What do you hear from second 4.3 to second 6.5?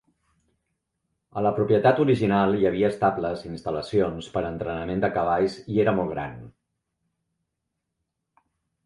per a entrenament de cavalls i era molt gran.